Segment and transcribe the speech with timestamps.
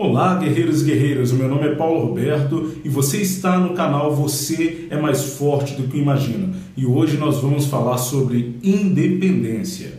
[0.00, 1.32] Olá, guerreiros e guerreiras.
[1.32, 5.74] O meu nome é Paulo Roberto e você está no canal Você é mais forte
[5.74, 6.54] do que imagina.
[6.76, 9.98] E hoje nós vamos falar sobre independência.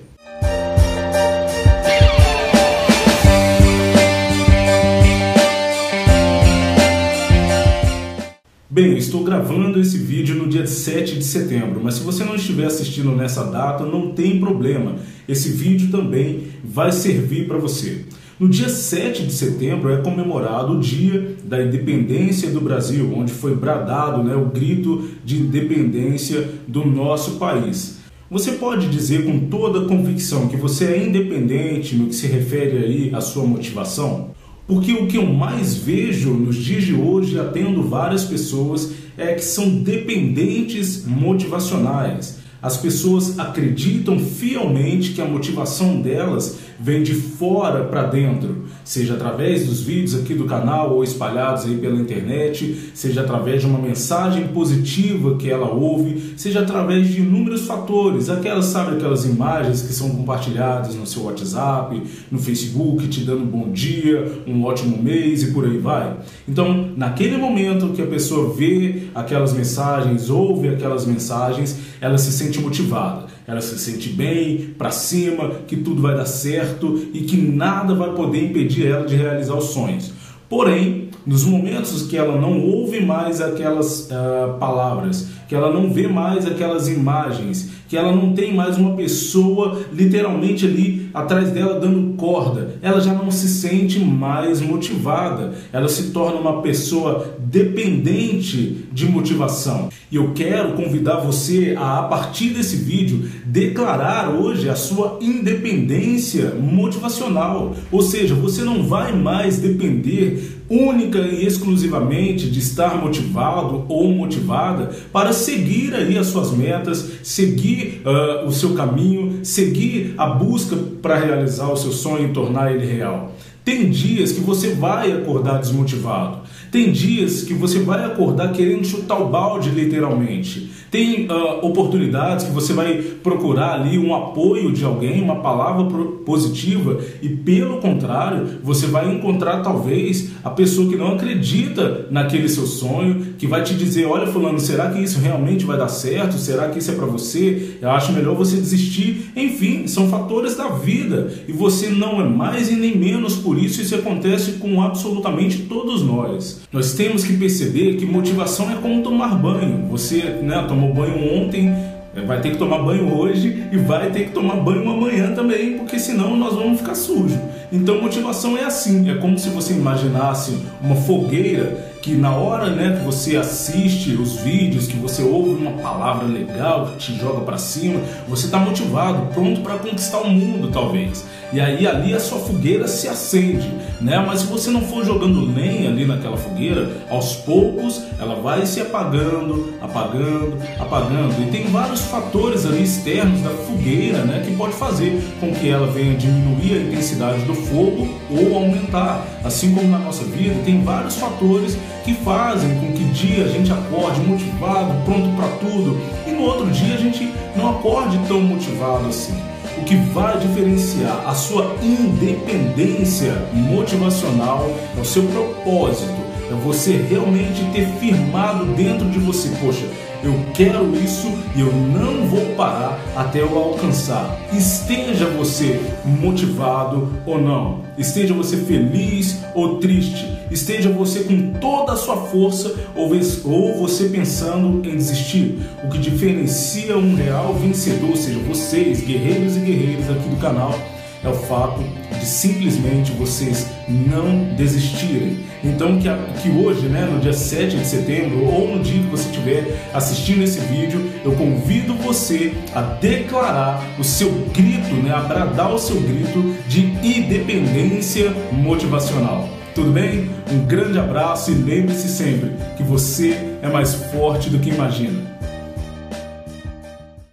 [8.70, 12.68] Bem, estou gravando esse vídeo no dia 7 de setembro, mas se você não estiver
[12.68, 14.96] assistindo nessa data, não tem problema.
[15.28, 18.06] Esse vídeo também vai servir para você.
[18.40, 23.54] No dia 7 de setembro é comemorado o Dia da Independência do Brasil, onde foi
[23.54, 27.98] bradado né, o grito de independência do nosso país.
[28.32, 33.12] Você pode dizer com toda convicção que você é independente no que se refere aí
[33.14, 34.30] à sua motivação?
[34.66, 39.44] Porque o que eu mais vejo nos dias de hoje, atendo várias pessoas, é que
[39.44, 42.40] são dependentes motivacionais.
[42.62, 49.66] As pessoas acreditam fielmente que a motivação delas vem de fora para dentro, seja através
[49.66, 54.48] dos vídeos aqui do canal ou espalhados aí pela internet, seja através de uma mensagem
[54.48, 60.10] positiva que ela ouve, seja através de inúmeros fatores, aquelas, sabe, aquelas imagens que são
[60.10, 65.66] compartilhadas no seu WhatsApp, no Facebook, te dando bom dia, um ótimo mês e por
[65.66, 66.18] aí vai.
[66.48, 72.49] Então, naquele momento que a pessoa vê aquelas mensagens, ouve aquelas mensagens, ela se sente
[72.58, 77.96] motivada ela se sente bem, para cima, que tudo vai dar certo e que nada
[77.96, 80.14] vai poder impedir ela de realizar os sonhos.
[80.48, 86.08] Porém, nos momentos que ela não ouve mais aquelas uh, palavras, que ela não vê
[86.08, 92.16] mais aquelas imagens, que ela não tem mais uma pessoa literalmente ali atrás dela dando
[92.16, 99.06] corda, ela já não se sente mais motivada, ela se torna uma pessoa dependente de
[99.06, 99.90] motivação.
[100.12, 106.56] E eu quero convidar você a, a partir desse vídeo, declarar hoje a sua independência
[106.56, 107.76] motivacional.
[107.92, 114.92] Ou seja, você não vai mais depender única e exclusivamente de estar motivado ou motivada
[115.12, 121.18] para seguir aí as suas metas, seguir uh, o seu caminho, seguir a busca para
[121.18, 123.34] realizar o seu sonho e tornar ele real.
[123.64, 126.40] Tem dias que você vai acordar desmotivado.
[126.72, 130.70] Tem dias que você vai acordar querendo chutar o balde, literalmente.
[130.92, 135.86] Tem uh, oportunidades que você vai procurar ali um apoio de alguém, uma palavra
[136.26, 142.66] positiva, e pelo contrário, você vai encontrar talvez a pessoa que não acredita naquele seu
[142.66, 146.38] sonho, que vai te dizer: Olha, Fulano, será que isso realmente vai dar certo?
[146.38, 147.78] Será que isso é para você?
[147.82, 149.32] Eu acho melhor você desistir.
[149.36, 153.82] Enfim, são fatores da vida e você não é mais e nem menos por isso.
[153.82, 156.59] Isso acontece com absolutamente todos nós.
[156.72, 159.88] Nós temos que perceber que motivação é como tomar banho.
[159.90, 161.74] Você né, tomou banho ontem,
[162.16, 165.78] é, vai ter que tomar banho hoje e vai ter que tomar banho amanhã também,
[165.78, 167.38] porque senão nós vamos ficar sujos.
[167.72, 172.98] Então motivação é assim, é como se você imaginasse uma fogueira que na hora né,
[172.98, 178.02] que você assiste os vídeos, que você ouve uma palavra legal te joga para cima,
[178.28, 181.26] você está motivado, pronto para conquistar o mundo talvez.
[181.52, 183.68] E aí ali a sua fogueira se acende,
[184.00, 184.24] né?
[184.26, 188.80] Mas se você não for jogando lenha ali naquela fogueira, aos poucos ela vai se
[188.80, 191.42] apagando, apagando, apagando.
[191.42, 195.88] E tem vários fatores ali externos da fogueira, né, que pode fazer com que ela
[195.88, 199.26] venha diminuir a intensidade do fogo ou aumentar.
[199.44, 203.72] Assim como na nossa vida, tem vários fatores que fazem com que dia a gente
[203.72, 209.08] acorde motivado, pronto para tudo, e no outro dia a gente não acorde tão motivado
[209.08, 209.38] assim.
[209.78, 216.20] O que vai diferenciar a sua independência motivacional é o seu propósito,
[216.52, 219.86] é você realmente ter firmado dentro de você, poxa,
[220.24, 224.38] eu quero isso e eu não vou parar até eu alcançar.
[224.52, 231.96] Esteja você motivado ou não, esteja você feliz ou triste, esteja você com toda a
[231.96, 235.60] sua força ou você pensando em desistir.
[235.84, 240.78] O que diferencia um real vencedor, ou seja, vocês, guerreiros e guerreiras aqui do canal,
[241.24, 241.84] é o fato
[242.18, 245.40] de simplesmente vocês não desistirem.
[245.64, 246.08] Então que,
[246.42, 250.44] que hoje, né, no dia 7 de setembro, ou no dia que você estiver assistindo
[250.44, 256.00] esse vídeo, eu convido você a declarar o seu grito, né, a bradar o seu
[256.00, 259.50] grito de independência motivacional.
[259.76, 260.30] Tudo bem?
[260.52, 265.29] Um grande abraço e lembre-se sempre que você é mais forte do que imagina.